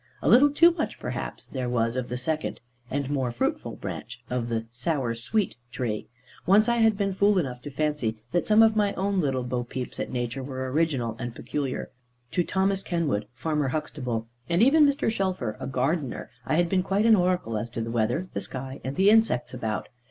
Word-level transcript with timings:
A 0.23 0.27
little 0.29 0.49
too 0.49 0.71
much 0.71 0.99
perhaps 0.99 1.45
there 1.45 1.69
was 1.69 1.95
of 1.95 2.09
the 2.09 2.17
second, 2.17 2.59
and 2.89 3.07
more 3.11 3.31
fruitful 3.31 3.75
branch, 3.75 4.19
of 4.31 4.49
the 4.49 4.65
sour 4.67 5.13
sweet 5.13 5.57
tree. 5.71 6.07
Once 6.47 6.67
I 6.67 6.77
had 6.77 6.97
been 6.97 7.13
fool 7.13 7.37
enough 7.37 7.61
to 7.61 7.69
fancy 7.69 8.17
that 8.31 8.47
some 8.47 8.63
of 8.63 8.75
my 8.75 8.95
own 8.95 9.21
little 9.21 9.43
bopeeps 9.43 9.99
at 9.99 10.09
nature 10.11 10.41
were 10.41 10.71
original 10.71 11.15
and 11.19 11.35
peculiar. 11.35 11.91
To 12.31 12.43
Thomas 12.43 12.81
Kenwood, 12.81 13.27
Farmer 13.35 13.67
Huxtable, 13.67 14.27
and 14.49 14.63
even 14.63 14.87
Mr. 14.87 15.11
Shelfer, 15.11 15.55
a 15.59 15.67
gardener, 15.67 16.31
I 16.47 16.55
had 16.55 16.67
been 16.67 16.81
quite 16.81 17.05
an 17.05 17.15
oracle 17.15 17.55
as 17.55 17.69
to 17.69 17.81
the 17.83 17.91
weather, 17.91 18.27
the 18.33 18.41
sky, 18.41 18.81
and 18.83 18.95
the 18.95 19.11
insects 19.11 19.53
about. 19.53 19.87